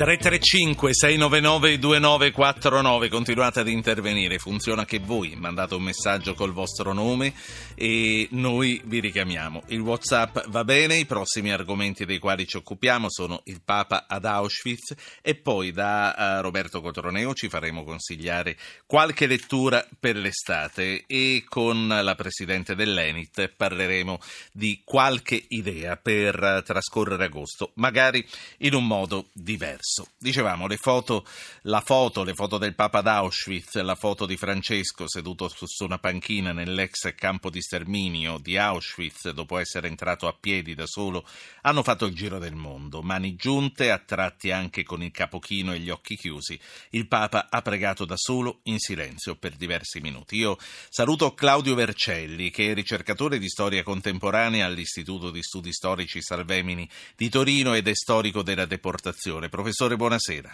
335 0.00 0.94
699 0.94 1.78
2949 1.78 3.10
continuate 3.10 3.60
ad 3.60 3.68
intervenire. 3.68 4.38
Funziona 4.38 4.86
che 4.86 4.98
voi 4.98 5.36
mandate 5.36 5.74
un 5.74 5.82
messaggio 5.82 6.32
col 6.32 6.54
vostro 6.54 6.94
nome 6.94 7.34
e 7.74 8.26
noi 8.30 8.80
vi 8.86 8.98
richiamiamo. 9.00 9.64
Il 9.66 9.80
whatsapp 9.80 10.46
va 10.46 10.64
bene 10.64 10.96
i 10.96 11.04
prossimi 11.04 11.52
argomenti 11.52 12.06
dei 12.06 12.18
quali 12.18 12.46
ci 12.46 12.56
occupiamo 12.56 13.10
sono 13.10 13.42
il 13.44 13.60
Papa 13.62 14.06
ad 14.08 14.24
Auschwitz 14.24 14.94
e 15.20 15.34
poi 15.34 15.70
da 15.70 16.38
uh, 16.38 16.40
Roberto 16.40 16.80
Cotroneo 16.80 17.34
ci 17.34 17.50
faremo 17.50 17.84
consigliare 17.84 18.56
qualche 18.86 19.26
lettura 19.26 19.86
per 19.98 20.16
l'estate 20.16 21.04
e 21.06 21.44
con 21.46 21.86
la 21.88 22.14
Presidente 22.14 22.74
dell'Enit 22.74 23.52
parleremo 23.54 24.18
di 24.50 24.80
qualche 24.82 25.44
idea 25.48 25.98
per 25.98 26.62
trascorrere 26.64 27.26
agosto 27.26 27.72
magari 27.74 28.26
in 28.60 28.72
un 28.72 28.86
modo 28.86 29.26
diverso 29.34 29.89
adesso. 29.90 30.06
Dicevamo, 30.18 30.66
le 30.66 30.76
foto, 30.76 31.26
la 31.62 31.80
foto, 31.80 32.22
le 32.22 32.34
foto 32.34 32.58
del 32.58 32.74
Papa 32.74 33.00
d'Auschwitz, 33.00 33.80
la 33.80 33.94
foto 33.94 34.26
di 34.26 34.36
Francesco 34.36 35.08
seduto 35.08 35.48
su 35.48 35.84
una 35.84 35.98
panchina 35.98 36.52
nell'ex 36.52 37.14
campo 37.14 37.50
di 37.50 37.60
sterminio 37.60 38.38
di 38.38 38.56
Auschwitz 38.56 39.30
dopo 39.30 39.58
essere 39.58 39.88
entrato 39.88 40.28
a 40.28 40.36
piedi 40.38 40.74
da 40.74 40.86
solo, 40.86 41.26
hanno 41.62 41.82
fatto 41.82 42.06
il 42.06 42.14
giro 42.14 42.38
del 42.38 42.54
mondo. 42.54 43.02
Mani 43.02 43.34
giunte, 43.34 43.90
a 43.90 43.98
tratti 43.98 44.50
anche 44.52 44.84
con 44.84 45.02
il 45.02 45.10
capo 45.10 45.38
chino 45.38 45.72
e 45.72 45.80
gli 45.80 45.90
occhi 45.90 46.16
chiusi, 46.16 46.58
il 46.90 47.08
Papa 47.08 47.48
ha 47.50 47.62
pregato 47.62 48.04
da 48.04 48.16
solo 48.16 48.60
in 48.64 48.78
silenzio 48.78 49.36
per 49.36 49.56
diversi 49.56 50.00
minuti. 50.00 50.36
Io 50.36 50.56
saluto 50.88 51.34
Claudio 51.34 51.74
Vercelli, 51.74 52.50
che 52.50 52.70
è 52.70 52.74
ricercatore 52.74 53.38
di 53.38 53.48
storia 53.48 53.82
contemporanea 53.82 54.66
all'Istituto 54.66 55.30
di 55.30 55.42
Studi 55.42 55.72
Storici 55.72 56.22
Salvemini 56.22 56.88
di 57.16 57.28
Torino 57.28 57.74
ed 57.74 57.88
è 57.88 57.94
storico 57.94 58.42
della 58.42 58.66
deportazione. 58.66 59.48
Professore 59.48 59.79
Professore, 59.80 59.96
buonasera. 59.96 60.50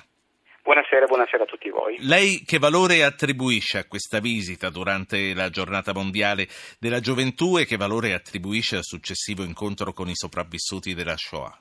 Buonasera, 0.63 1.07
buonasera 1.07 1.43
a 1.43 1.47
tutti 1.47 1.69
voi. 1.69 1.97
Lei 1.99 2.45
che 2.47 2.59
valore 2.59 3.03
attribuisce 3.03 3.79
a 3.79 3.85
questa 3.89 4.21
visita 4.21 4.71
durante 4.71 5.35
la 5.35 5.51
giornata 5.51 5.93
mondiale 5.93 6.47
della 6.79 7.01
gioventù 7.01 7.59
e 7.59 7.65
che 7.65 7.77
valore 7.77 8.13
attribuisce 8.13 8.77
al 8.77 8.85
successivo 8.85 9.43
incontro 9.43 9.93
con 9.93 10.07
i 10.09 10.15
sopravvissuti 10.15 10.95
della 10.95 11.17
Shoah? 11.17 11.59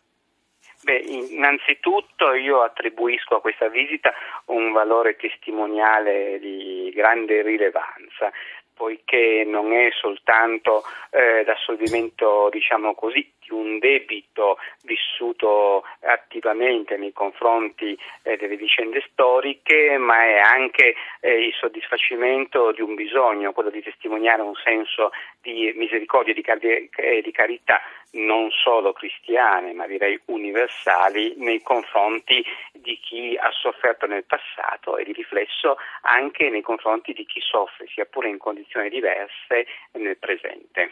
Beh, 0.83 1.05
innanzitutto 1.07 2.35
io 2.35 2.61
attribuisco 2.61 3.37
a 3.37 3.41
questa 3.41 3.67
visita 3.67 4.13
un 4.53 4.71
valore 4.71 5.15
testimoniale 5.15 6.37
di 6.37 6.91
grande 6.93 7.41
rilevanza 7.41 8.31
poiché 8.75 9.43
non 9.45 9.71
è 9.71 9.89
soltanto 9.91 10.83
eh, 11.11 11.43
l'assolvimento, 11.45 12.49
diciamo 12.51 12.93
così, 12.93 13.31
di 13.39 13.53
un 13.53 13.79
debito 13.79 14.57
vissuto 14.83 15.83
attivamente 16.01 16.97
nei 16.97 17.13
confronti 17.13 17.97
eh, 18.23 18.37
delle 18.37 18.57
vicende 18.57 19.03
storiche, 19.11 19.97
ma 19.97 20.23
è 20.23 20.37
anche 20.37 20.95
eh, 21.21 21.45
il 21.45 21.53
soddisfacimento 21.53 22.71
di 22.71 22.81
un 22.81 22.95
bisogno, 22.95 23.53
quello 23.53 23.69
di 23.69 23.81
testimoniare 23.81 24.41
un 24.41 24.55
senso 24.55 25.11
di 25.41 25.71
misericordia 25.75 26.33
e 26.33 26.35
di, 26.35 26.41
car- 26.41 26.59
di 26.59 27.31
carità 27.31 27.81
non 28.15 28.49
solo 28.51 28.93
cristiane, 28.93 29.73
ma 29.73 29.87
direi 29.87 30.19
universali 30.25 31.35
nei 31.37 31.61
confronti 31.61 32.43
di 32.85 32.99
chi 33.01 33.35
ha 33.35 33.49
sofferto 33.51 34.05
nel 34.05 34.23
passato 34.25 34.97
e 34.97 35.03
di 35.03 35.11
riflesso 35.11 35.75
anche 36.01 36.49
nei 36.49 36.61
confronti 36.61 37.13
di 37.13 37.25
chi 37.25 37.41
soffre, 37.41 37.87
sia 37.91 38.05
pure 38.05 38.29
in 38.29 38.37
condizioni 38.37 38.89
diverse, 38.89 39.65
nel 39.93 40.17
presente. 40.17 40.89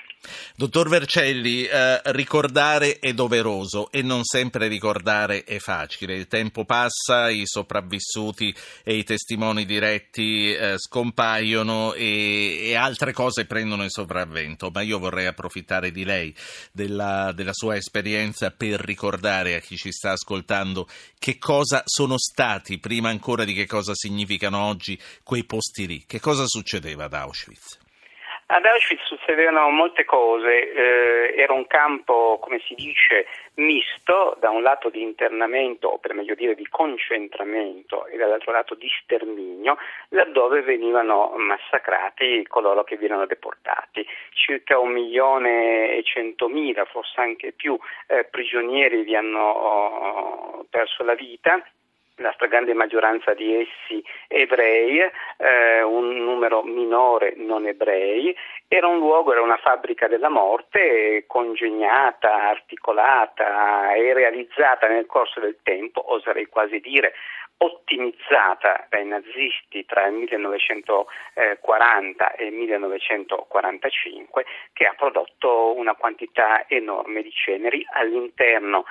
Dottor 0.56 0.90
Vercelli, 0.90 1.66
eh, 1.66 2.02
ricordare 2.06 2.98
è 3.00 3.14
doveroso 3.14 3.90
e 3.92 4.02
non 4.02 4.24
sempre 4.24 4.68
ricordare 4.68 5.44
è 5.44 5.60
facile. 5.60 6.16
Il 6.16 6.28
tempo 6.28 6.66
passa, 6.66 7.30
i 7.30 7.46
sopravvissuti 7.46 8.54
e 8.84 8.96
i 8.96 9.04
testimoni 9.04 9.66
diretti 9.66 10.52
eh, 10.52 10.78
scompaiono 10.78 11.94
e, 11.94 12.70
e 12.70 12.76
altre 12.76 13.14
cose 13.14 13.46
prendono 13.46 13.84
il 13.84 13.92
sopravvento, 13.92 14.72
ma 14.74 14.82
io 14.82 14.98
vorrei 14.98 15.28
approfittare 15.28 15.92
di 15.92 16.04
lei, 16.04 16.34
della, 16.72 17.32
della 17.36 17.54
sua 17.54 17.76
esperienza 17.76 18.50
per 18.50 18.80
ricordare 18.80 19.56
a 19.56 19.60
chi 19.60 19.78
ci 19.78 19.92
sta 19.92 20.12
ascoltando 20.12 20.88
che 21.20 21.38
cosa 21.38 21.83
sono 21.86 22.18
stati, 22.18 22.80
prima 22.80 23.10
ancora 23.10 23.46
di 23.46 23.54
che 23.54 23.66
cosa 23.66 23.94
significano 23.96 24.60
oggi, 24.60 25.00
quei 25.24 25.44
posti 25.44 25.88
lì. 25.88 26.04
Che 26.06 26.20
cosa 26.20 26.46
succedeva 26.48 27.06
ad 27.06 27.14
Auschwitz? 27.14 27.83
Ad 28.46 28.66
Auschwitz 28.66 29.04
succedevano 29.06 29.70
molte 29.70 30.04
cose, 30.06 30.72
eh, 30.72 31.34
era 31.38 31.54
un 31.54 31.66
campo, 31.66 32.40
come 32.40 32.60
si 32.68 32.76
dice, 32.76 33.26
misto, 33.56 34.36
da 34.40 34.50
un 34.50 34.62
lato 34.62 34.90
di 34.90 35.02
internamento, 35.02 35.88
o 35.88 35.98
per 35.98 36.14
meglio 36.14 36.36
dire 36.36 36.54
di 36.54 36.68
concentramento, 36.68 38.06
e 38.08 38.18
dall'altro 38.18 38.52
lato 38.52 38.76
di 38.76 38.90
sterminio, 39.02 39.78
laddove 40.10 40.62
venivano 40.62 41.34
massacrati 41.38 42.46
coloro 42.48 42.84
che 42.84 42.98
venivano 42.98 43.26
deportati. 43.26 44.06
Circa 44.34 44.78
un 44.78 44.92
milione 44.92 45.96
e 45.96 46.04
centomila, 46.04 46.86
forse 46.86 47.22
anche 47.22 47.54
più, 47.54 47.78
eh, 48.08 48.26
prigionieri 48.26 49.04
vi 49.04 49.16
hanno 49.16 49.50
oh, 49.50 50.66
perso 50.70 51.04
la 51.04 51.16
vita 51.16 51.64
la 52.18 52.32
stragrande 52.34 52.74
maggioranza 52.74 53.34
di 53.34 53.62
essi 53.62 54.04
ebrei, 54.28 55.00
eh, 55.38 55.82
un 55.82 56.24
numero 56.24 56.64
minore 56.64 57.34
non 57.38 57.66
ebrei, 57.66 58.36
era 58.68 58.88
un 58.88 58.98
luogo, 58.98 59.32
era 59.32 59.42
una 59.42 59.58
fabbrica 59.58 60.08
della 60.08 60.30
morte 60.30 61.26
congegnata, 61.28 62.50
articolata 62.50 63.94
e 63.94 64.14
realizzata 64.14 64.88
nel 64.88 65.06
corso 65.06 65.40
del 65.40 65.58
tempo, 65.64 66.14
oserei 66.14 66.46
quasi 66.46 66.80
dire 66.80 67.14
ottimizzata 67.58 68.88
dai 68.90 69.06
nazisti 69.06 69.86
tra 69.86 70.08
il 70.08 70.16
1940 70.16 72.32
e 72.34 72.46
il 72.46 72.54
1945 72.54 74.46
che 74.74 74.86
ha 74.86 74.96
prodotto 74.98 75.78
una 75.78 75.94
quantità 75.96 76.68
enorme 76.68 77.22
di 77.22 77.32
ceneri 77.32 77.88
all'interno 77.92 78.84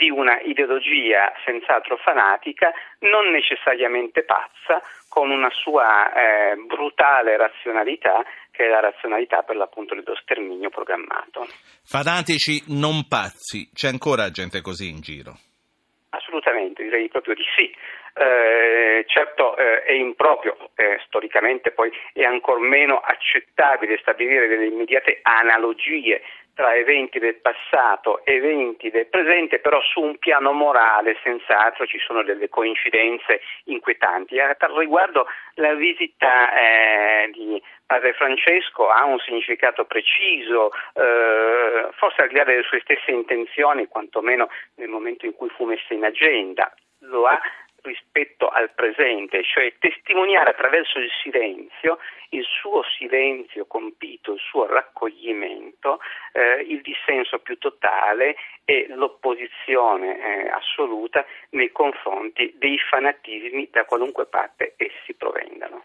di 0.00 0.08
una 0.08 0.40
ideologia 0.40 1.30
senz'altro 1.44 1.98
fanatica, 1.98 2.72
non 3.00 3.30
necessariamente 3.30 4.24
pazza, 4.24 4.80
con 5.10 5.30
una 5.30 5.50
sua 5.50 6.10
eh, 6.12 6.56
brutale 6.56 7.36
razionalità 7.36 8.24
che 8.50 8.64
è 8.64 8.68
la 8.68 8.80
razionalità 8.80 9.42
per 9.42 9.56
l'appunto 9.56 9.94
dello 9.94 10.16
sterminio 10.16 10.70
programmato. 10.70 11.46
Fanatici 11.84 12.64
non 12.68 13.06
pazzi, 13.08 13.68
c'è 13.74 13.88
ancora 13.88 14.30
gente 14.30 14.62
così 14.62 14.88
in 14.88 15.00
giro? 15.00 15.36
Assolutamente, 16.10 16.82
direi 16.82 17.08
proprio 17.08 17.34
di 17.34 17.44
sì. 17.54 17.70
Eh, 18.12 19.04
certo 19.06 19.56
eh, 19.56 19.82
è 19.84 19.92
improprio, 19.92 20.70
eh, 20.74 20.98
storicamente 21.06 21.70
poi 21.70 21.90
è 22.12 22.24
ancor 22.24 22.58
meno 22.58 22.98
accettabile 22.98 23.98
stabilire 23.98 24.48
delle 24.48 24.66
immediate 24.66 25.20
analogie 25.22 26.20
tra 26.54 26.74
eventi 26.74 27.18
del 27.18 27.36
passato 27.36 28.24
e 28.24 28.34
eventi 28.34 28.90
del 28.90 29.06
presente, 29.06 29.58
però 29.58 29.80
su 29.82 30.00
un 30.00 30.18
piano 30.18 30.52
morale 30.52 31.16
senz'altro 31.22 31.86
ci 31.86 31.98
sono 31.98 32.22
delle 32.22 32.48
coincidenze 32.48 33.40
inquietanti. 33.64 34.38
A 34.38 34.54
tal 34.54 34.74
riguardo 34.74 35.26
la 35.54 35.74
visita 35.74 36.52
eh, 36.52 37.30
di 37.32 37.62
Padre 37.86 38.12
Francesco 38.12 38.88
ha 38.88 39.04
un 39.04 39.18
significato 39.18 39.84
preciso, 39.84 40.70
eh, 40.94 41.88
forse 41.96 42.22
al 42.22 42.28
di 42.28 42.36
là 42.36 42.44
delle 42.44 42.62
sue 42.62 42.80
stesse 42.80 43.10
intenzioni, 43.10 43.86
quantomeno 43.86 44.48
nel 44.76 44.88
momento 44.88 45.26
in 45.26 45.34
cui 45.34 45.48
fu 45.48 45.64
messa 45.64 45.92
in 45.94 46.04
agenda. 46.04 46.72
Lo 47.00 47.26
ha 47.26 47.40
rispetto 47.82 48.48
al 48.48 48.70
presente, 48.74 49.42
cioè 49.44 49.74
testimoniare 49.78 50.50
attraverso 50.50 50.98
il 50.98 51.10
silenzio, 51.22 51.98
il 52.30 52.44
suo 52.44 52.82
silenzio 52.82 53.66
compito, 53.66 54.34
il 54.34 54.40
suo 54.40 54.66
raccoglimento, 54.66 56.00
eh, 56.32 56.62
il 56.68 56.80
dissenso 56.80 57.38
più 57.38 57.58
totale 57.58 58.36
e 58.64 58.86
l'opposizione 58.88 60.18
eh, 60.18 60.48
assoluta 60.48 61.24
nei 61.50 61.72
confronti 61.72 62.54
dei 62.56 62.78
fanatismi 62.78 63.68
da 63.70 63.84
qualunque 63.84 64.26
parte 64.26 64.74
essi 64.76 65.14
provengano. 65.14 65.84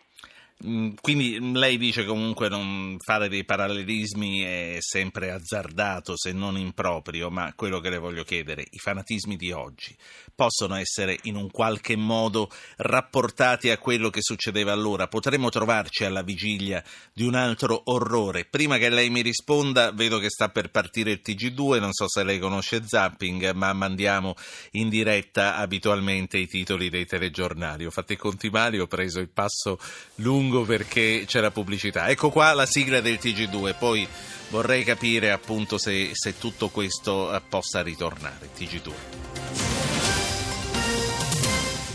Mm, 0.66 0.94
quindi 1.00 1.38
mm, 1.40 1.56
lei 1.56 1.78
dice 1.78 2.06
comunque 2.06 2.50
non 2.50 2.98
fare 3.00 3.30
dei 3.30 3.46
parallelismi 3.46 4.42
è 4.42 4.78
sempre 4.80 5.32
azzardato 5.32 6.18
se 6.18 6.32
non 6.32 6.58
improprio, 6.58 7.30
ma 7.30 7.54
quello 7.56 7.80
che 7.80 7.92
le 7.92 8.00
voglio 8.00 8.24
chiedere, 8.24 8.66
i 8.72 8.80
fanatismi 8.80 9.36
di 9.36 9.52
oggi 9.52 9.96
possono 10.34 10.76
essere 10.76 11.20
in 11.24 11.36
un 11.36 11.52
qualche 11.52 11.96
modo 11.96 12.50
rapportati 12.78 13.70
a 13.70 13.78
quello 13.78 14.10
che 14.10 14.22
succedeva 14.22 14.72
allora? 14.72 15.08
Potremmo 15.08 15.50
trovarci 15.50 16.04
alla 16.04 16.24
vigilia 16.24 16.84
di 17.14 17.24
un 17.24 17.36
altro 17.36 17.84
orrore? 17.86 18.46
Prima 18.46 18.78
che 18.78 18.90
lei 18.90 19.10
mi 19.10 19.22
risponda, 19.22 19.92
vedo 19.92 20.18
che 20.18 20.30
sta 20.30 20.50
per 20.50 20.72
partire 20.72 21.12
il 21.12 21.22
TG2, 21.24 21.80
non 21.80 21.94
so 21.94 22.08
se 22.08 22.24
lei 22.24 22.40
conosce 22.40 22.84
Zapping, 22.86 23.52
ma 23.52 23.72
mandiamo 23.74 24.34
in 24.72 24.90
diretta 24.90 25.58
abitualmente 25.58 26.38
i 26.38 26.48
titoli 26.48 26.90
dei 26.90 27.06
telegiornali. 27.06 27.86
Ho 27.86 27.92
fatto 27.92 28.14
i 28.14 28.18
conti 28.18 28.50
mali, 28.50 28.80
ho 28.80 28.88
preso 28.88 29.20
il 29.20 29.30
passo 29.30 29.80
lungo 30.16 30.55
lungo 30.56 30.64
perché 30.64 31.24
c'è 31.28 31.42
la 31.42 31.52
pubblicità. 31.52 32.08
Ecco 32.08 32.30
qua 32.30 32.54
la 32.54 32.66
sigla 32.66 33.02
del 33.02 33.20
TG2, 33.22 33.76
poi 33.78 34.08
vorrei 34.50 34.84
capire 34.84 35.32
appunto 35.32 35.78
se, 35.78 36.12
se 36.14 36.38
tutto 36.38 36.70
questo 36.70 37.36
eh, 37.36 37.42
possa 37.48 37.82
ritornare. 37.82 38.50
TG2. 38.58 38.92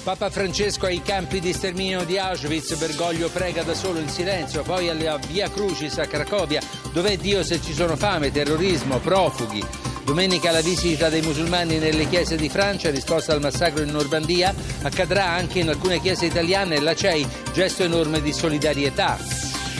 Papa 0.02 0.30
Francesco 0.30 0.86
ai 0.86 1.02
campi 1.02 1.40
di 1.40 1.52
sterminio 1.52 2.04
di 2.04 2.18
Auschwitz, 2.18 2.74
Bergoglio 2.76 3.28
prega 3.28 3.62
da 3.62 3.74
solo 3.74 3.98
in 3.98 4.08
silenzio, 4.08 4.62
poi 4.62 4.88
alla 4.88 5.18
Via 5.18 5.50
Crucis 5.50 5.98
a 5.98 6.06
Cracovia, 6.06 6.60
dov'è 6.92 7.16
Dio 7.18 7.42
se 7.44 7.60
ci 7.60 7.74
sono 7.74 7.96
fame, 7.96 8.32
terrorismo, 8.32 8.98
profughi. 8.98 9.79
Domenica 10.04 10.50
la 10.50 10.60
visita 10.60 11.08
dei 11.08 11.22
musulmani 11.22 11.78
nelle 11.78 12.08
chiese 12.08 12.36
di 12.36 12.48
Francia, 12.48 12.90
risposta 12.90 13.32
al 13.32 13.40
massacro 13.40 13.82
in 13.82 13.90
Normandia, 13.90 14.54
accadrà 14.82 15.26
anche 15.26 15.60
in 15.60 15.68
alcune 15.68 16.00
chiese 16.00 16.26
italiane, 16.26 16.80
la 16.80 16.94
CEI, 16.94 17.26
gesto 17.52 17.84
enorme 17.84 18.20
di 18.20 18.32
solidarietà. 18.32 19.18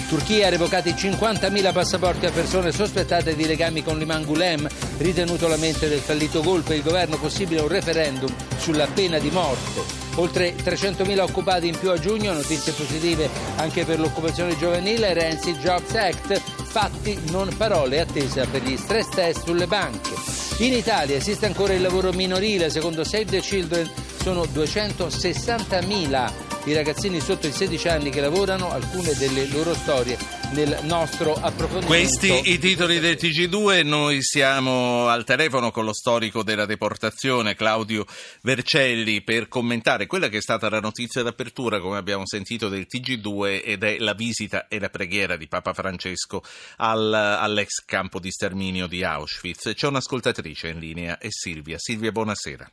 Turchia 0.08 0.48
ha 0.48 0.50
revocati 0.50 0.90
50.000 0.90 1.72
passaporti 1.72 2.26
a 2.26 2.32
persone 2.32 2.72
sospettate 2.72 3.36
di 3.36 3.46
legami 3.46 3.82
con 3.82 3.96
l'imam 3.96 4.24
Gulem, 4.24 4.68
ritenuto 4.98 5.46
la 5.46 5.56
mente 5.56 5.88
del 5.88 6.00
fallito 6.00 6.42
golpe. 6.42 6.74
Il 6.74 6.82
governo 6.82 7.16
possibile 7.16 7.60
un 7.60 7.68
referendum 7.68 8.34
sulla 8.58 8.88
pena 8.92 9.18
di 9.18 9.30
morte. 9.30 9.99
Oltre 10.16 10.54
300.000 10.56 11.20
occupati 11.20 11.68
in 11.68 11.78
più 11.78 11.90
a 11.90 11.98
giugno, 11.98 12.32
notizie 12.32 12.72
positive 12.72 13.28
anche 13.56 13.84
per 13.84 14.00
l'occupazione 14.00 14.58
giovanile, 14.58 15.14
Renzi 15.14 15.54
Jobs 15.54 15.94
Act, 15.94 16.38
fatti 16.38 17.18
non 17.30 17.54
parole, 17.56 18.00
attesa 18.00 18.46
per 18.46 18.62
gli 18.62 18.76
stress 18.76 19.08
test 19.08 19.44
sulle 19.44 19.66
banche. 19.66 20.10
In 20.58 20.72
Italia 20.72 21.16
esiste 21.16 21.46
ancora 21.46 21.72
il 21.72 21.80
lavoro 21.80 22.12
minorile, 22.12 22.70
secondo 22.70 23.04
Save 23.04 23.24
the 23.24 23.40
Children 23.40 23.90
sono 24.20 24.42
260.000 24.42 26.49
i 26.64 26.74
ragazzini 26.74 27.20
sotto 27.20 27.46
i 27.46 27.52
16 27.52 27.88
anni 27.88 28.10
che 28.10 28.20
lavorano, 28.20 28.70
alcune 28.70 29.14
delle 29.14 29.46
loro 29.46 29.74
storie 29.74 30.18
nel 30.52 30.78
nostro 30.82 31.32
approfondimento. 31.34 31.86
Questi 31.86 32.50
i 32.50 32.58
titoli 32.58 32.98
del 32.98 33.16
TG2, 33.16 33.84
noi 33.86 34.22
siamo 34.22 35.08
al 35.08 35.24
telefono 35.24 35.70
con 35.70 35.84
lo 35.84 35.94
storico 35.94 36.42
della 36.42 36.66
deportazione 36.66 37.54
Claudio 37.54 38.04
Vercelli 38.42 39.22
per 39.22 39.48
commentare 39.48 40.06
quella 40.06 40.28
che 40.28 40.38
è 40.38 40.42
stata 40.42 40.68
la 40.68 40.80
notizia 40.80 41.22
d'apertura, 41.22 41.80
come 41.80 41.96
abbiamo 41.96 42.26
sentito, 42.26 42.68
del 42.68 42.86
TG2 42.92 43.62
ed 43.64 43.82
è 43.82 43.98
la 43.98 44.14
visita 44.14 44.68
e 44.68 44.78
la 44.78 44.90
preghiera 44.90 45.36
di 45.36 45.48
Papa 45.48 45.72
Francesco 45.72 46.42
al, 46.76 47.12
all'ex 47.12 47.84
campo 47.86 48.18
di 48.20 48.30
sterminio 48.30 48.86
di 48.86 49.02
Auschwitz. 49.02 49.72
C'è 49.74 49.86
un'ascoltatrice 49.86 50.68
in 50.68 50.78
linea, 50.78 51.18
è 51.18 51.28
Silvia. 51.30 51.76
Silvia, 51.78 52.12
buonasera. 52.12 52.70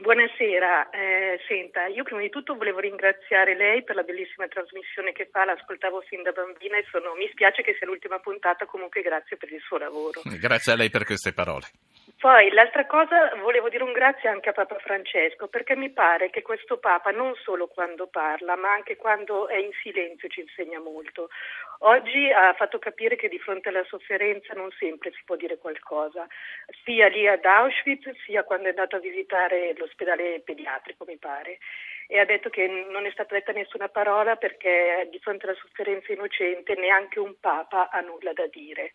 Buonasera, 0.00 0.90
eh, 0.90 1.38
senta, 1.46 1.86
io 1.86 2.02
prima 2.02 2.20
di 2.20 2.28
tutto 2.28 2.56
volevo 2.56 2.80
ringraziare 2.80 3.54
lei 3.54 3.84
per 3.84 3.94
la 3.94 4.02
bellissima 4.02 4.48
trasmissione 4.48 5.12
che 5.12 5.28
fa, 5.30 5.44
l'ascoltavo 5.44 6.00
fin 6.00 6.22
da 6.22 6.32
bambina 6.32 6.76
e 6.76 6.84
sono, 6.90 7.14
mi 7.14 7.28
spiace 7.30 7.62
che 7.62 7.74
sia 7.78 7.86
l'ultima 7.86 8.18
puntata, 8.18 8.66
comunque 8.66 9.02
grazie 9.02 9.36
per 9.36 9.52
il 9.52 9.60
suo 9.60 9.78
lavoro. 9.78 10.22
Grazie 10.24 10.72
a 10.72 10.76
lei 10.76 10.90
per 10.90 11.04
queste 11.04 11.32
parole. 11.32 11.66
Poi 12.24 12.50
l'altra 12.52 12.86
cosa, 12.86 13.34
volevo 13.42 13.68
dire 13.68 13.82
un 13.82 13.92
grazie 13.92 14.30
anche 14.30 14.48
a 14.48 14.52
Papa 14.52 14.78
Francesco, 14.78 15.46
perché 15.46 15.76
mi 15.76 15.90
pare 15.90 16.30
che 16.30 16.40
questo 16.40 16.78
Papa 16.78 17.10
non 17.10 17.34
solo 17.34 17.66
quando 17.66 18.06
parla, 18.06 18.56
ma 18.56 18.72
anche 18.72 18.96
quando 18.96 19.46
è 19.46 19.58
in 19.58 19.72
silenzio 19.82 20.28
ci 20.28 20.40
insegna 20.40 20.80
molto. 20.80 21.28
Oggi 21.80 22.30
ha 22.30 22.54
fatto 22.54 22.78
capire 22.78 23.16
che 23.16 23.28
di 23.28 23.38
fronte 23.38 23.68
alla 23.68 23.84
sofferenza 23.84 24.54
non 24.54 24.70
sempre 24.78 25.10
si 25.10 25.20
può 25.22 25.36
dire 25.36 25.58
qualcosa, 25.58 26.26
sia 26.82 27.08
lì 27.08 27.28
ad 27.28 27.44
Auschwitz, 27.44 28.10
sia 28.24 28.42
quando 28.42 28.68
è 28.68 28.70
andato 28.70 28.96
a 28.96 29.00
visitare 29.00 29.74
l'ospedale 29.76 30.40
pediatrico, 30.40 31.04
mi 31.06 31.18
pare 31.18 31.58
e 32.06 32.20
ha 32.20 32.24
detto 32.24 32.48
che 32.48 32.66
non 32.66 33.04
è 33.04 33.10
stata 33.10 33.34
detta 33.34 33.52
nessuna 33.52 33.88
parola 33.90 34.36
perché 34.36 35.08
di 35.10 35.18
fronte 35.18 35.44
alla 35.44 35.56
sofferenza 35.56 36.10
innocente 36.10 36.74
neanche 36.74 37.20
un 37.20 37.34
Papa 37.38 37.90
ha 37.90 38.00
nulla 38.00 38.32
da 38.32 38.46
dire. 38.46 38.94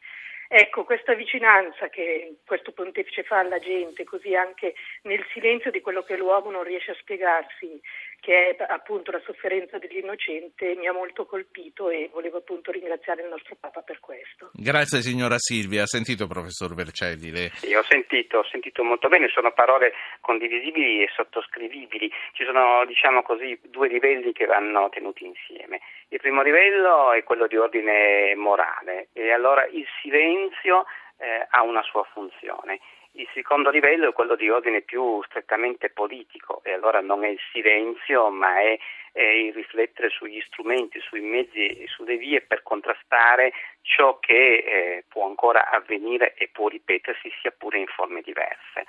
Ecco, 0.52 0.84
questa 0.84 1.14
vicinanza 1.14 1.90
che 1.90 2.38
questo 2.44 2.72
pontefice 2.72 3.22
fa 3.22 3.38
alla 3.38 3.60
gente, 3.60 4.04
così 4.04 4.36
anche 4.36 4.74
nel 5.04 5.24
silenzio 5.32 5.70
di 5.70 5.80
quello 5.80 6.02
che 6.02 6.18
l'uomo 6.18 6.50
non 6.50 6.64
riesce 6.64 6.90
a 6.90 6.96
spiegarsi, 6.96 7.80
che 8.20 8.56
è 8.56 8.66
appunto 8.68 9.12
la 9.12 9.22
sofferenza 9.26 9.78
dell'innocente, 9.78 10.76
mi 10.76 10.88
ha 10.88 10.94
molto 10.94 11.26
colpito 11.26 11.90
e 11.90 12.10
volevo 12.12 12.38
appunto 12.38 12.72
ringraziare 12.72 13.24
il 13.24 13.30
nostro 13.30 13.56
Papa 13.60 13.82
per 13.82 14.00
questo. 14.00 14.52
Grazie 14.54 15.02
signora 15.02 15.36
Silvia, 15.38 15.84
ha 15.84 15.88
sentito 15.88 16.28
professor 16.28 16.74
Vercelli? 16.74 17.32
Le... 17.32 17.50
Sì, 17.54 17.74
ho 17.74 17.84
sentito, 17.84 18.40
ho 18.40 18.46
sentito 18.46 18.84
molto 18.84 19.08
bene, 19.08 19.28
sono 19.30 19.52
parole 19.52 19.94
condivisibili 20.22 21.04
e 21.04 21.10
sottoscrivibili. 21.16 22.12
Ci 22.34 22.44
sono, 22.46 22.86
diciamo 22.86 23.22
così, 23.22 23.60
due 23.64 23.88
livelli 23.88 24.34
che 24.34 24.46
vanno 24.46 24.90
tenuti 24.90 25.26
insieme. 25.26 25.82
Il 26.10 26.20
primo 26.20 26.42
livello 26.42 27.12
è 27.12 27.24
quello 27.24 27.48
di 27.48 27.58
ordine 27.58 28.34
morale 28.36 29.10
e 29.14 29.32
allora 29.32 29.66
il 29.68 29.86
silenzio 30.02 30.86
eh, 31.18 31.46
ha 31.50 31.64
una 31.64 31.84
sua 31.84 32.04
funzione. 32.12 32.80
Il 33.20 33.28
secondo 33.34 33.70
livello 33.70 34.08
è 34.08 34.14
quello 34.14 34.38
di 34.38 34.50
ordine 34.50 34.80
più 34.80 35.22
strettamente 35.24 35.90
politico 35.90 36.62
e 36.64 36.72
allora 36.72 37.02
non 37.02 37.26
è 37.26 37.28
il 37.28 37.40
silenzio 37.52 38.30
ma 38.30 38.62
è, 38.62 38.80
è 39.12 39.22
il 39.22 39.54
riflettere 39.54 40.08
sugli 40.08 40.40
strumenti, 40.48 41.02
sui 41.02 41.20
mezzi 41.20 41.68
e 41.68 41.86
sulle 41.88 42.16
vie 42.16 42.40
per 42.40 42.64
contrastare 42.64 43.52
ciò 43.82 44.20
che 44.20 44.56
eh, 44.56 45.04
può 45.10 45.28
ancora 45.28 45.70
avvenire 45.70 46.34
e 46.36 46.48
può 46.48 46.70
ripetersi 46.70 47.30
sia 47.42 47.52
pure 47.52 47.80
in 47.80 47.88
forme 47.88 48.22
diverse. 48.22 48.86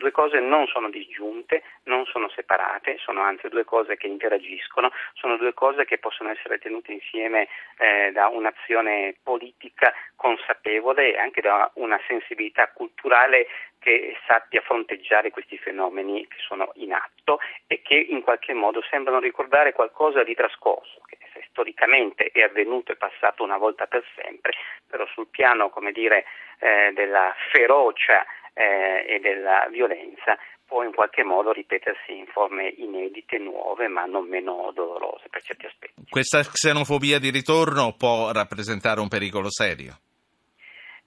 Due 0.00 0.12
cose 0.12 0.40
non 0.40 0.66
sono 0.66 0.88
disgiunte, 0.88 1.62
non 1.84 2.06
sono 2.06 2.30
separate, 2.30 2.96
sono 3.04 3.20
anzi 3.20 3.48
due 3.48 3.64
cose 3.64 3.98
che 3.98 4.06
interagiscono, 4.06 4.90
sono 5.12 5.36
due 5.36 5.52
cose 5.52 5.84
che 5.84 5.98
possono 5.98 6.30
essere 6.30 6.56
tenute 6.56 6.90
insieme 6.90 7.48
eh, 7.76 8.10
da 8.10 8.28
un'azione 8.28 9.16
politica 9.22 9.92
consapevole 10.16 11.12
e 11.12 11.18
anche 11.18 11.42
da 11.42 11.70
una 11.74 12.00
sensibilità 12.06 12.70
culturale 12.72 13.46
che 13.78 14.16
sappia 14.26 14.62
fronteggiare 14.62 15.30
questi 15.30 15.58
fenomeni 15.58 16.26
che 16.26 16.36
sono 16.38 16.70
in 16.76 16.94
atto 16.94 17.38
e 17.66 17.82
che 17.82 17.96
in 17.96 18.22
qualche 18.22 18.54
modo 18.54 18.80
sembrano 18.88 19.20
ricordare 19.20 19.74
qualcosa 19.74 20.24
di 20.24 20.34
trascorso, 20.34 21.02
che 21.04 21.18
storicamente 21.50 22.30
è 22.32 22.40
avvenuto 22.40 22.92
e 22.92 22.96
passato 22.96 23.42
una 23.42 23.58
volta 23.58 23.86
per 23.86 24.02
sempre, 24.14 24.52
però 24.88 25.06
sul 25.08 25.28
piano, 25.28 25.68
come 25.68 25.92
dire, 25.92 26.24
eh, 26.58 26.92
della 26.94 27.34
ferocia 27.52 28.24
eh, 28.60 29.14
e 29.14 29.20
della 29.20 29.66
violenza 29.70 30.36
può 30.66 30.82
in 30.84 30.92
qualche 30.92 31.24
modo 31.24 31.50
ripetersi 31.50 32.16
in 32.16 32.26
forme 32.26 32.68
inedite, 32.76 33.38
nuove, 33.38 33.88
ma 33.88 34.04
non 34.04 34.28
meno 34.28 34.70
dolorose 34.74 35.28
per 35.28 35.42
certi 35.42 35.66
aspetti. 35.66 36.04
Questa 36.08 36.42
xenofobia 36.42 37.18
di 37.18 37.30
ritorno 37.30 37.94
può 37.96 38.30
rappresentare 38.32 39.00
un 39.00 39.08
pericolo 39.08 39.50
serio? 39.50 39.98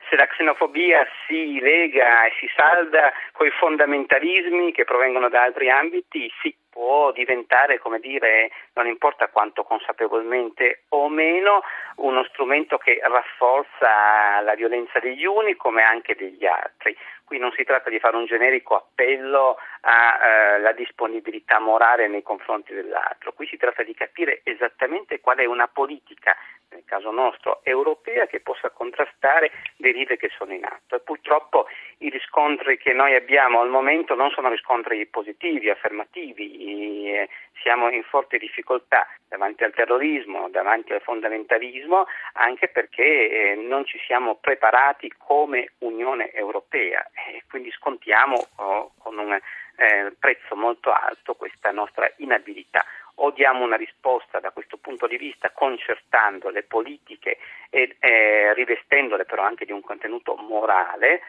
Se 0.09 0.15
la 0.17 0.27
xenofobia 0.27 1.05
si 1.25 1.59
lega 1.59 2.25
e 2.25 2.33
si 2.39 2.47
salda 2.55 3.13
con 3.31 3.47
i 3.47 3.51
fondamentalismi 3.51 4.73
che 4.73 4.83
provengono 4.83 5.29
da 5.29 5.43
altri 5.43 5.69
ambiti, 5.69 6.29
sì, 6.41 6.53
può 6.73 7.11
diventare, 7.11 7.77
come 7.77 7.99
dire, 7.99 8.49
non 8.73 8.87
importa 8.87 9.27
quanto 9.27 9.63
consapevolmente 9.63 10.85
o 10.89 11.07
meno, 11.07 11.61
uno 11.97 12.23
strumento 12.25 12.79
che 12.79 12.99
rafforza 13.03 14.41
la 14.41 14.55
violenza 14.55 14.99
degli 14.99 15.23
uni 15.23 15.55
come 15.55 15.83
anche 15.83 16.15
degli 16.15 16.45
altri. 16.45 16.97
Qui 17.23 17.37
non 17.37 17.51
si 17.55 17.63
tratta 17.63 17.89
di 17.89 17.99
fare 17.99 18.17
un 18.17 18.25
generico 18.25 18.75
appello 18.75 19.57
alla 19.81 20.69
eh, 20.69 20.73
disponibilità 20.75 21.59
morale 21.59 22.07
nei 22.07 22.21
confronti 22.21 22.73
dell'altro, 22.73 23.33
qui 23.33 23.47
si 23.47 23.57
tratta 23.57 23.83
di 23.83 23.93
capire 23.93 24.41
esattamente 24.43 25.19
qual 25.19 25.37
è 25.37 25.45
una 25.45 25.67
politica, 25.67 26.35
nel 26.69 26.83
caso 26.85 27.11
nostro 27.11 27.61
europea, 27.63 28.25
che 28.27 28.39
possa 28.39 28.69
contrastare 28.71 29.51
derive 29.77 30.17
che 30.17 30.29
sono 30.37 30.53
in 30.53 30.65
atto. 30.65 30.95
E 30.95 30.99
purtroppo 30.99 31.67
i 31.99 32.09
riscontri 32.09 32.77
che 32.77 32.93
noi 32.93 33.15
abbiamo 33.15 33.61
al 33.61 33.69
momento 33.69 34.15
non 34.15 34.29
sono 34.31 34.49
riscontri 34.49 35.05
positivi, 35.07 35.69
affermativi, 35.69 36.62
eh, 36.65 37.29
siamo 37.61 37.89
in 37.89 38.03
forte 38.03 38.37
difficoltà 38.37 39.07
davanti 39.27 39.63
al 39.63 39.73
terrorismo, 39.73 40.49
davanti 40.49 40.93
al 40.93 41.01
fondamentalismo, 41.01 42.05
anche 42.33 42.67
perché 42.67 43.51
eh, 43.51 43.55
non 43.55 43.85
ci 43.85 43.99
siamo 44.05 44.35
preparati 44.35 45.11
come 45.17 45.71
Unione 45.79 46.31
Europea. 46.31 47.09
E 47.13 47.43
quindi 47.49 47.71
scontiamo 47.71 48.47
oh, 48.57 48.91
con 48.97 49.17
un 49.17 49.33
eh, 49.33 50.13
prezzo 50.19 50.55
molto 50.55 50.91
alto 50.91 51.35
questa 51.35 51.71
nostra 51.71 52.11
inabilità. 52.17 52.85
O 53.17 53.31
diamo 53.31 53.63
una 53.63 53.75
risposta 53.75 54.39
da 54.39 54.51
questo 54.51 54.77
punto 54.77 55.05
di 55.05 55.17
vista 55.17 55.51
concertando 55.51 56.49
le 56.49 56.63
politiche 56.63 57.37
e 57.69 57.95
eh, 57.99 58.53
rivestendole 58.55 59.25
però 59.25 59.43
anche 59.43 59.65
di 59.65 59.71
un 59.71 59.81
contenuto 59.81 60.35
morale, 60.35 61.21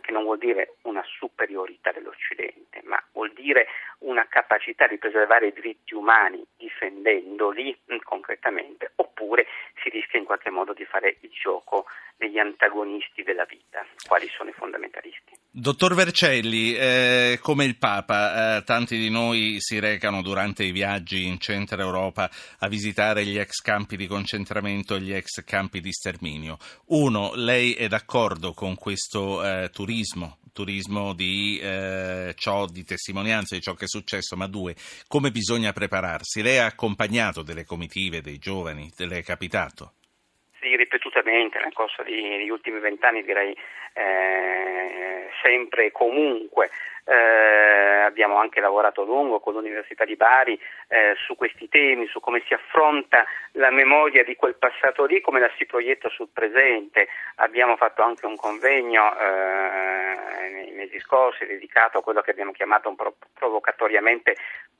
che 0.00 0.10
non 0.10 0.24
vuol 0.24 0.38
dire 0.38 0.74
una 0.82 1.04
superiorità 1.04 1.92
dell'Occidente, 1.92 2.80
ma 2.82 3.00
vuol 3.12 3.32
dire 3.32 3.68
una 4.08 4.26
capacità 4.28 4.86
di 4.86 4.98
preservare 4.98 5.48
i 5.48 5.52
diritti 5.52 5.94
umani 5.94 6.44
difendendoli 6.56 7.76
mm, 7.92 7.98
concretamente, 8.02 8.92
oppure 8.96 9.46
si 9.82 9.90
rischia 9.90 10.18
in 10.18 10.24
qualche 10.24 10.50
modo 10.50 10.72
di 10.72 10.84
fare 10.84 11.18
il 11.20 11.30
gioco 11.30 11.86
degli 12.16 12.38
antagonisti 12.38 13.22
della 13.22 13.44
vita, 13.44 13.84
quali 14.06 14.26
sono 14.28 14.50
i 14.50 14.54
fondamentalisti. 14.54 15.17
Dottor 15.58 15.96
Vercelli, 15.96 16.72
eh, 16.72 17.40
come 17.42 17.64
il 17.64 17.78
Papa, 17.78 18.58
eh, 18.58 18.62
tanti 18.62 18.96
di 18.96 19.10
noi 19.10 19.56
si 19.58 19.80
recano 19.80 20.22
durante 20.22 20.62
i 20.62 20.70
viaggi 20.70 21.26
in 21.26 21.40
centro 21.40 21.80
Europa 21.80 22.30
a 22.58 22.68
visitare 22.68 23.26
gli 23.26 23.36
ex 23.36 23.56
campi 23.60 23.96
di 23.96 24.06
concentramento 24.06 24.94
e 24.94 25.00
gli 25.00 25.12
ex 25.12 25.42
campi 25.42 25.80
di 25.80 25.90
sterminio. 25.90 26.58
Uno, 26.90 27.32
lei 27.34 27.72
è 27.72 27.88
d'accordo 27.88 28.52
con 28.52 28.76
questo 28.76 29.42
eh, 29.42 29.68
turismo, 29.72 30.38
turismo 30.52 31.12
di 31.12 31.58
eh, 31.58 32.34
ciò, 32.38 32.66
di 32.66 32.84
testimonianza 32.84 33.56
di 33.56 33.60
ciò 33.60 33.74
che 33.74 33.86
è 33.86 33.88
successo, 33.88 34.36
ma 34.36 34.46
due, 34.46 34.76
come 35.08 35.32
bisogna 35.32 35.72
prepararsi? 35.72 36.40
Lei 36.40 36.58
ha 36.58 36.66
accompagnato 36.66 37.42
delle 37.42 37.64
comitive, 37.64 38.22
dei 38.22 38.38
giovani, 38.38 38.92
le 38.94 39.18
è 39.18 39.22
capitato? 39.24 39.94
Sì, 40.60 40.74
ripetutamente 40.74 41.60
nel 41.60 41.72
corso 41.72 42.02
degli 42.02 42.48
ultimi 42.48 42.80
vent'anni 42.80 43.22
direi 43.22 43.56
eh, 43.92 45.28
sempre 45.42 45.86
e 45.86 45.92
comunque. 45.92 46.70
Eh, 47.04 48.02
abbiamo 48.02 48.36
anche 48.36 48.60
lavorato 48.60 49.00
a 49.00 49.04
lungo 49.04 49.40
con 49.40 49.54
l'Università 49.54 50.04
di 50.04 50.16
Bari 50.16 50.60
eh, 50.88 51.14
su 51.24 51.36
questi 51.36 51.66
temi, 51.68 52.06
su 52.06 52.20
come 52.20 52.42
si 52.46 52.52
affronta 52.52 53.24
la 53.52 53.70
memoria 53.70 54.24
di 54.24 54.36
quel 54.36 54.56
passato 54.56 55.06
lì, 55.06 55.22
come 55.22 55.40
la 55.40 55.50
si 55.56 55.64
proietta 55.64 56.10
sul 56.10 56.28
presente. 56.30 57.08
Abbiamo 57.36 57.76
fatto 57.76 58.02
anche 58.02 58.26
un 58.26 58.36
convegno 58.36 59.16
eh, 59.18 60.48
nei 60.50 60.72
mesi 60.72 60.98
scorsi 61.00 61.46
dedicato 61.46 61.98
a 61.98 62.02
quello 62.02 62.20
che 62.20 62.32
abbiamo 62.32 62.52
chiamato 62.52 62.94
provocatoriamente 63.32 64.36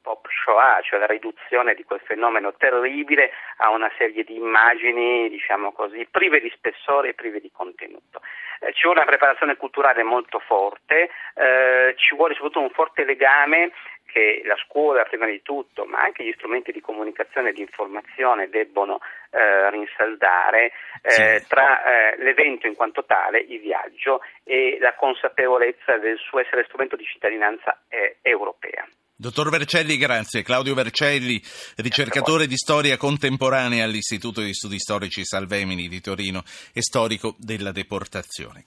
pop 0.09 0.27
Shoah, 0.31 0.81
cioè 0.81 0.99
la 0.99 1.07
riduzione 1.07 1.75
di 1.75 1.85
quel 1.85 2.01
fenomeno 2.01 2.55
terribile 2.55 3.31
a 3.59 3.69
una 3.69 3.93
serie 3.99 4.25
di 4.25 4.37
immagini, 4.37 5.29
diciamo 5.29 5.73
così, 5.73 6.09
prive 6.11 6.41
di 6.41 6.51
spessore 6.57 7.11
e 7.11 7.15
prive 7.15 7.41
di 7.41 7.51
contenuto. 7.53 8.23
Eh, 8.61 8.73
ci 8.73 8.85
vuole 8.85 9.01
una 9.01 9.09
preparazione 9.09 9.57
culturale 9.57 10.03
molto 10.03 10.39
forte, 10.39 11.11
eh, 11.35 11.95
ci 11.97 12.17
vuole 12.17 12.33
soprattutto 12.33 12.63
un 12.63 12.71
forte 12.71 13.05
legame 13.05 13.73
che 14.11 14.41
la 14.45 14.57
scuola 14.65 15.05
prima 15.05 15.27
di 15.27 15.43
tutto, 15.43 15.85
ma 15.85 16.01
anche 16.01 16.25
gli 16.25 16.33
strumenti 16.33 16.73
di 16.73 16.81
comunicazione 16.81 17.51
e 17.51 17.53
di 17.53 17.61
informazione 17.61 18.49
debbono 18.49 19.01
eh, 19.31 19.69
rinsaldare 19.69 20.73
eh, 21.03 21.45
tra 21.47 21.85
eh, 21.85 22.17
l'evento 22.23 22.67
in 22.67 22.75
quanto 22.75 23.05
tale, 23.05 23.41
il 23.41 23.61
viaggio, 23.61 24.23
e 24.43 24.79
la 24.81 24.95
consapevolezza 24.95 25.99
del 25.99 26.17
suo 26.17 26.41
essere 26.41 26.65
strumento 26.65 26.97
di 26.97 27.05
cittadinanza 27.05 27.83
eh, 27.91 28.17
europea. 28.23 28.89
Dottor 29.21 29.51
Vercelli, 29.51 29.97
grazie. 29.97 30.45
Claudio 30.45 30.75
Vercelli, 30.75 31.43
ricercatore 31.75 32.47
di 32.47 32.57
storia 32.57 32.97
contemporanea 32.97 33.83
all'Istituto 33.83 34.43
di 34.43 34.55
Studi 34.55 34.79
Storici 34.79 35.25
Salvemini 35.25 35.89
di 35.89 36.01
Torino 36.01 36.45
e 36.73 36.83
storico 36.83 37.35
della 37.37 37.73
deportazione. 37.73 38.67